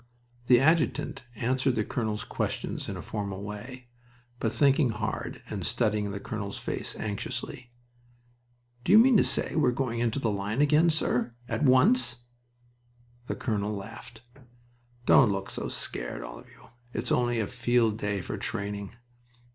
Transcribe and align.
The 0.47 0.59
adjutant 0.59 1.25
answered 1.35 1.75
the 1.75 1.83
colonel's 1.85 2.23
questions 2.23 2.89
in 2.89 2.97
a 2.97 3.03
formal 3.03 3.43
way, 3.43 3.89
but 4.39 4.51
thinking 4.51 4.89
hard 4.89 5.43
and 5.47 5.63
studying 5.63 6.09
the 6.09 6.19
colonel's 6.19 6.57
face 6.57 6.95
anxiously. 6.95 7.71
"Do 8.83 8.91
you 8.91 8.97
mean 8.97 9.15
to 9.17 9.23
say 9.23 9.53
we 9.53 9.69
are 9.69 9.71
going 9.71 9.99
into 9.99 10.17
the 10.17 10.31
line 10.31 10.59
again, 10.59 10.89
sir? 10.89 11.35
At 11.47 11.61
once?" 11.65 12.23
The 13.27 13.35
colonel 13.35 13.75
laughed. 13.75 14.23
"Don't 15.05 15.31
look 15.31 15.51
so 15.51 15.67
scared, 15.69 16.23
all 16.23 16.39
of 16.39 16.49
you! 16.49 16.69
It's 16.95 17.11
only 17.11 17.39
a 17.39 17.45
field 17.45 17.99
day 17.99 18.21
for 18.21 18.39
training." 18.39 18.95